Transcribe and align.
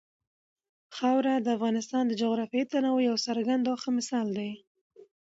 خاوره 0.95 1.33
د 1.41 1.47
افغانستان 1.57 2.03
د 2.07 2.13
جغرافیوي 2.21 2.65
تنوع 2.71 2.99
یو 3.09 3.17
څرګند 3.27 3.63
او 3.69 3.75
ښه 3.81 3.89
مثال 3.97 4.27
دی. 4.37 4.51